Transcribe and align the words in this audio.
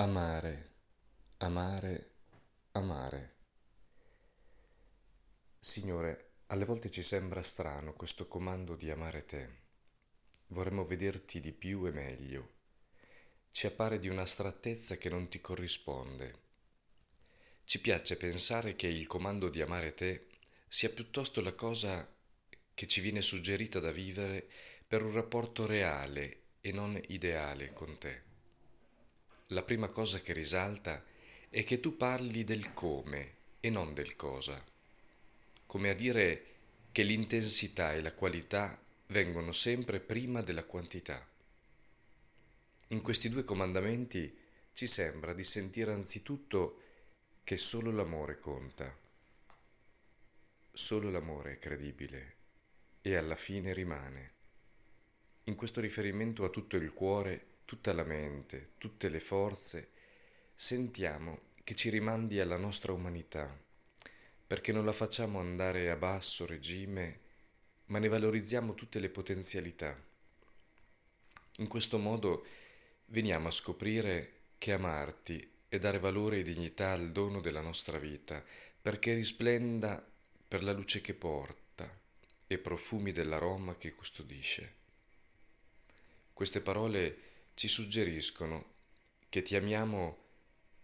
Amare, 0.00 0.70
amare, 1.40 2.12
amare. 2.72 3.34
Signore, 5.58 6.36
alle 6.46 6.64
volte 6.64 6.90
ci 6.90 7.02
sembra 7.02 7.42
strano 7.42 7.92
questo 7.92 8.26
comando 8.26 8.76
di 8.76 8.90
amare 8.90 9.26
te. 9.26 9.50
Vorremmo 10.46 10.86
vederti 10.86 11.38
di 11.38 11.52
più 11.52 11.86
e 11.86 11.90
meglio. 11.90 12.52
Ci 13.50 13.66
appare 13.66 13.98
di 13.98 14.08
un'astrattezza 14.08 14.96
che 14.96 15.10
non 15.10 15.28
ti 15.28 15.38
corrisponde. 15.42 16.34
Ci 17.64 17.78
piace 17.82 18.16
pensare 18.16 18.72
che 18.72 18.86
il 18.86 19.06
comando 19.06 19.50
di 19.50 19.60
amare 19.60 19.92
te 19.92 20.28
sia 20.66 20.88
piuttosto 20.88 21.42
la 21.42 21.52
cosa 21.52 22.10
che 22.72 22.86
ci 22.86 23.02
viene 23.02 23.20
suggerita 23.20 23.80
da 23.80 23.90
vivere 23.90 24.48
per 24.88 25.02
un 25.02 25.12
rapporto 25.12 25.66
reale 25.66 26.44
e 26.62 26.72
non 26.72 26.98
ideale 27.08 27.74
con 27.74 27.98
te 27.98 28.29
la 29.52 29.62
prima 29.62 29.88
cosa 29.88 30.20
che 30.20 30.32
risalta 30.32 31.04
è 31.48 31.64
che 31.64 31.80
tu 31.80 31.96
parli 31.96 32.44
del 32.44 32.72
come 32.72 33.34
e 33.60 33.70
non 33.70 33.94
del 33.94 34.14
cosa, 34.14 34.64
come 35.66 35.90
a 35.90 35.94
dire 35.94 36.44
che 36.92 37.02
l'intensità 37.02 37.92
e 37.94 38.00
la 38.00 38.12
qualità 38.12 38.80
vengono 39.06 39.52
sempre 39.52 39.98
prima 39.98 40.42
della 40.42 40.64
quantità. 40.64 41.26
In 42.88 43.02
questi 43.02 43.28
due 43.28 43.44
comandamenti 43.44 44.36
ci 44.72 44.86
sembra 44.86 45.32
di 45.34 45.44
sentire 45.44 45.92
anzitutto 45.92 46.82
che 47.42 47.56
solo 47.56 47.90
l'amore 47.90 48.38
conta, 48.38 48.96
solo 50.72 51.10
l'amore 51.10 51.54
è 51.54 51.58
credibile 51.58 52.36
e 53.02 53.16
alla 53.16 53.34
fine 53.34 53.72
rimane. 53.72 54.32
In 55.44 55.56
questo 55.56 55.80
riferimento 55.80 56.44
a 56.44 56.50
tutto 56.50 56.76
il 56.76 56.92
cuore 56.92 57.49
tutta 57.70 57.92
la 57.92 58.02
mente, 58.02 58.70
tutte 58.78 59.08
le 59.08 59.20
forze, 59.20 59.90
sentiamo 60.56 61.38
che 61.62 61.76
ci 61.76 61.88
rimandi 61.88 62.40
alla 62.40 62.56
nostra 62.56 62.90
umanità, 62.90 63.56
perché 64.44 64.72
non 64.72 64.84
la 64.84 64.90
facciamo 64.90 65.38
andare 65.38 65.88
a 65.88 65.94
basso 65.94 66.46
regime, 66.46 67.20
ma 67.86 68.00
ne 68.00 68.08
valorizziamo 68.08 68.74
tutte 68.74 68.98
le 68.98 69.08
potenzialità. 69.08 69.96
In 71.58 71.68
questo 71.68 71.98
modo 71.98 72.44
veniamo 73.04 73.46
a 73.46 73.52
scoprire 73.52 74.32
che 74.58 74.72
amarti 74.72 75.48
è 75.68 75.78
dare 75.78 76.00
valore 76.00 76.38
e 76.38 76.42
dignità 76.42 76.90
al 76.90 77.12
dono 77.12 77.40
della 77.40 77.60
nostra 77.60 77.98
vita, 77.98 78.44
perché 78.82 79.14
risplenda 79.14 80.04
per 80.48 80.64
la 80.64 80.72
luce 80.72 81.00
che 81.00 81.14
porta 81.14 81.88
e 82.48 82.58
profumi 82.58 83.12
dell'aroma 83.12 83.76
che 83.76 83.94
custodisce. 83.94 84.74
Queste 86.32 86.60
parole 86.62 87.28
ci 87.54 87.68
suggeriscono 87.68 88.74
che 89.28 89.42
ti 89.42 89.54
amiamo 89.56 90.18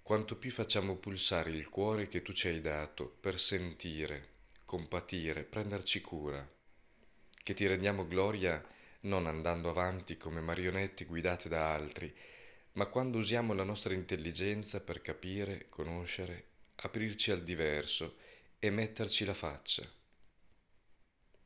quanto 0.02 0.36
più 0.36 0.50
facciamo 0.50 0.96
pulsare 0.96 1.50
il 1.50 1.68
cuore 1.68 2.06
che 2.06 2.22
tu 2.22 2.32
ci 2.32 2.48
hai 2.48 2.60
dato 2.60 3.16
per 3.20 3.40
sentire, 3.40 4.34
compatire, 4.64 5.42
prenderci 5.42 6.00
cura, 6.00 6.48
che 7.42 7.54
ti 7.54 7.66
rendiamo 7.66 8.06
gloria 8.06 8.64
non 9.00 9.26
andando 9.26 9.68
avanti 9.68 10.16
come 10.16 10.40
marionette 10.40 11.04
guidate 11.04 11.48
da 11.48 11.72
altri, 11.72 12.14
ma 12.72 12.86
quando 12.86 13.18
usiamo 13.18 13.52
la 13.52 13.64
nostra 13.64 13.94
intelligenza 13.94 14.82
per 14.82 15.00
capire, 15.00 15.66
conoscere, 15.68 16.44
aprirci 16.76 17.30
al 17.30 17.42
diverso 17.42 18.18
e 18.58 18.70
metterci 18.70 19.24
la 19.24 19.34
faccia. 19.34 19.88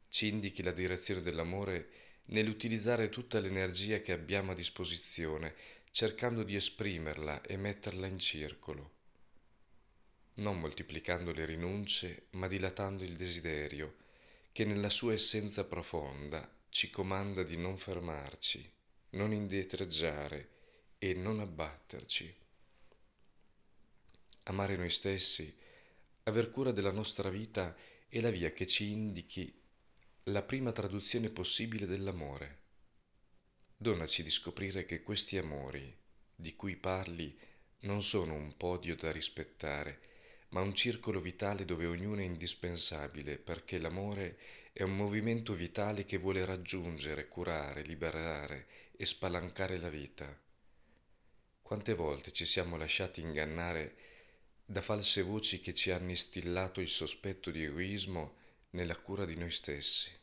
Ci 0.08 0.28
indichi 0.28 0.62
la 0.62 0.72
direzione 0.72 1.22
dell'amore 1.22 1.88
nell'utilizzare 2.30 3.08
tutta 3.08 3.40
l'energia 3.40 4.00
che 4.00 4.12
abbiamo 4.12 4.52
a 4.52 4.54
disposizione, 4.54 5.54
cercando 5.90 6.42
di 6.42 6.54
esprimerla 6.54 7.42
e 7.42 7.56
metterla 7.56 8.06
in 8.06 8.18
circolo, 8.18 8.98
non 10.34 10.60
moltiplicando 10.60 11.32
le 11.32 11.44
rinunce, 11.44 12.26
ma 12.30 12.46
dilatando 12.46 13.02
il 13.02 13.16
desiderio, 13.16 13.96
che 14.52 14.64
nella 14.64 14.88
sua 14.88 15.12
essenza 15.12 15.66
profonda 15.66 16.48
ci 16.68 16.90
comanda 16.90 17.42
di 17.42 17.56
non 17.56 17.76
fermarci, 17.76 18.72
non 19.10 19.32
indietreggiare 19.32 20.48
e 20.98 21.14
non 21.14 21.40
abbatterci. 21.40 22.36
Amare 24.44 24.76
noi 24.76 24.90
stessi, 24.90 25.56
aver 26.24 26.50
cura 26.50 26.70
della 26.70 26.92
nostra 26.92 27.28
vita 27.28 27.76
è 28.08 28.20
la 28.20 28.30
via 28.30 28.52
che 28.52 28.66
ci 28.66 28.90
indichi 28.90 29.59
la 30.30 30.42
prima 30.42 30.70
traduzione 30.70 31.28
possibile 31.28 31.86
dell'amore. 31.86 32.58
Donaci 33.76 34.22
di 34.22 34.30
scoprire 34.30 34.84
che 34.84 35.02
questi 35.02 35.36
amori 35.38 35.96
di 36.34 36.54
cui 36.54 36.76
parli 36.76 37.36
non 37.80 38.02
sono 38.02 38.34
un 38.34 38.56
podio 38.56 38.94
da 38.94 39.10
rispettare, 39.10 40.00
ma 40.50 40.60
un 40.60 40.74
circolo 40.74 41.20
vitale 41.20 41.64
dove 41.64 41.86
ognuno 41.86 42.20
è 42.20 42.24
indispensabile, 42.24 43.38
perché 43.38 43.78
l'amore 43.78 44.38
è 44.72 44.82
un 44.82 44.94
movimento 44.94 45.52
vitale 45.52 46.04
che 46.04 46.16
vuole 46.16 46.44
raggiungere, 46.44 47.26
curare, 47.26 47.82
liberare 47.82 48.66
e 48.96 49.04
spalancare 49.06 49.78
la 49.78 49.90
vita. 49.90 50.38
Quante 51.60 51.94
volte 51.94 52.32
ci 52.32 52.44
siamo 52.44 52.76
lasciati 52.76 53.20
ingannare 53.20 53.96
da 54.64 54.80
false 54.80 55.22
voci 55.22 55.60
che 55.60 55.74
ci 55.74 55.90
hanno 55.90 56.10
instillato 56.10 56.80
il 56.80 56.88
sospetto 56.88 57.50
di 57.50 57.64
egoismo 57.64 58.36
nella 58.70 58.96
cura 58.96 59.24
di 59.24 59.36
noi 59.36 59.50
stessi. 59.50 60.19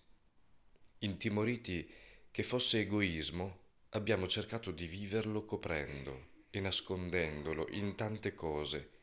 Intimoriti 1.01 1.87
che 2.31 2.41
fosse 2.41 2.79
egoismo, 2.79 3.65
abbiamo 3.89 4.27
cercato 4.27 4.71
di 4.71 4.87
viverlo 4.87 5.45
coprendo 5.45 6.45
e 6.49 6.59
nascondendolo 6.59 7.67
in 7.69 7.93
tante 7.93 8.33
cose 8.33 8.93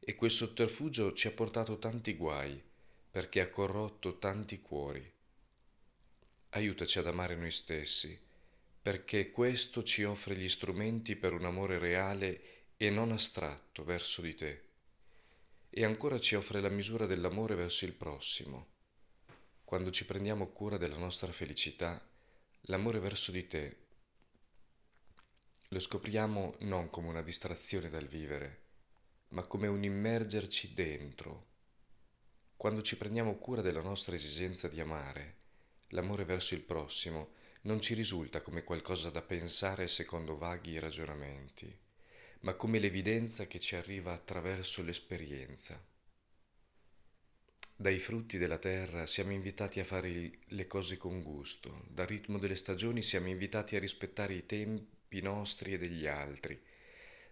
e 0.00 0.16
quel 0.16 0.32
sotterfugio 0.32 1.12
ci 1.12 1.28
ha 1.28 1.30
portato 1.30 1.78
tanti 1.78 2.14
guai 2.14 2.60
perché 3.08 3.40
ha 3.40 3.48
corrotto 3.48 4.18
tanti 4.18 4.60
cuori. 4.60 5.08
Aiutaci 6.50 6.98
ad 6.98 7.06
amare 7.06 7.36
noi 7.36 7.52
stessi, 7.52 8.20
perché 8.82 9.30
questo 9.30 9.84
ci 9.84 10.02
offre 10.02 10.36
gli 10.36 10.48
strumenti 10.48 11.14
per 11.14 11.32
un 11.32 11.44
amore 11.44 11.78
reale 11.78 12.40
e 12.76 12.90
non 12.90 13.12
astratto 13.12 13.84
verso 13.84 14.20
di 14.20 14.34
te. 14.34 14.62
E 15.70 15.84
ancora 15.84 16.18
ci 16.18 16.34
offre 16.34 16.60
la 16.60 16.70
misura 16.70 17.06
dell'amore 17.06 17.54
verso 17.54 17.84
il 17.84 17.92
prossimo 17.92 18.74
quando 19.66 19.90
ci 19.90 20.06
prendiamo 20.06 20.46
cura 20.52 20.76
della 20.76 20.96
nostra 20.96 21.32
felicità, 21.32 22.00
l'amore 22.62 23.00
verso 23.00 23.32
di 23.32 23.48
te 23.48 23.76
lo 25.70 25.80
scopriamo 25.80 26.58
non 26.60 26.88
come 26.88 27.08
una 27.08 27.22
distrazione 27.22 27.90
dal 27.90 28.06
vivere, 28.06 28.60
ma 29.30 29.44
come 29.48 29.66
un 29.66 29.82
immergerci 29.82 30.72
dentro. 30.72 31.46
Quando 32.56 32.82
ci 32.82 32.96
prendiamo 32.96 33.34
cura 33.38 33.62
della 33.62 33.82
nostra 33.82 34.14
esigenza 34.14 34.68
di 34.68 34.78
amare, 34.78 35.34
l'amore 35.88 36.24
verso 36.24 36.54
il 36.54 36.62
prossimo 36.62 37.32
non 37.62 37.80
ci 37.80 37.94
risulta 37.94 38.42
come 38.42 38.62
qualcosa 38.62 39.10
da 39.10 39.20
pensare 39.20 39.88
secondo 39.88 40.36
vaghi 40.36 40.78
ragionamenti, 40.78 41.76
ma 42.42 42.54
come 42.54 42.78
l'evidenza 42.78 43.48
che 43.48 43.58
ci 43.58 43.74
arriva 43.74 44.12
attraverso 44.12 44.84
l'esperienza. 44.84 45.94
Dai 47.78 47.98
frutti 47.98 48.38
della 48.38 48.56
terra 48.56 49.04
siamo 49.04 49.32
invitati 49.32 49.80
a 49.80 49.84
fare 49.84 50.30
le 50.46 50.66
cose 50.66 50.96
con 50.96 51.22
gusto, 51.22 51.84
dal 51.90 52.06
ritmo 52.06 52.38
delle 52.38 52.56
stagioni 52.56 53.02
siamo 53.02 53.28
invitati 53.28 53.76
a 53.76 53.78
rispettare 53.78 54.32
i 54.32 54.46
tempi 54.46 55.20
nostri 55.20 55.74
e 55.74 55.78
degli 55.78 56.06
altri. 56.06 56.58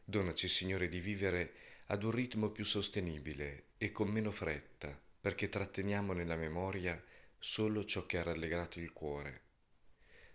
Donaci, 0.04 0.46
Signore, 0.46 0.88
di 0.88 1.00
vivere 1.00 1.54
ad 1.86 2.02
un 2.02 2.10
ritmo 2.10 2.50
più 2.50 2.66
sostenibile 2.66 3.68
e 3.78 3.90
con 3.90 4.08
meno 4.08 4.30
fretta, 4.30 5.00
perché 5.18 5.48
tratteniamo 5.48 6.12
nella 6.12 6.36
memoria 6.36 7.02
solo 7.38 7.86
ciò 7.86 8.04
che 8.04 8.18
ha 8.18 8.24
rallegrato 8.24 8.78
il 8.80 8.92
cuore. 8.92 9.40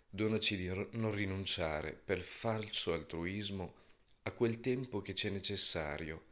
Donaci 0.08 0.56
di 0.56 0.66
non 0.98 1.14
rinunciare 1.14 1.92
per 1.92 2.20
falso 2.20 2.92
altruismo 2.92 3.74
a 4.22 4.32
quel 4.32 4.58
tempo 4.58 5.00
che 5.00 5.14
ci 5.14 5.28
è 5.28 5.30
necessario 5.30 6.24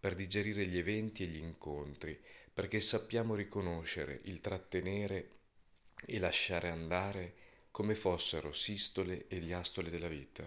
per 0.00 0.14
digerire 0.14 0.66
gli 0.66 0.78
eventi 0.78 1.24
e 1.24 1.26
gli 1.26 1.36
incontri, 1.36 2.18
perché 2.58 2.80
sappiamo 2.80 3.36
riconoscere 3.36 4.18
il 4.24 4.40
trattenere 4.40 5.36
e 6.04 6.18
lasciare 6.18 6.70
andare 6.70 7.34
come 7.70 7.94
fossero 7.94 8.52
sistole 8.52 9.28
e 9.28 9.38
diastole 9.38 9.90
della 9.90 10.08
vita. 10.08 10.42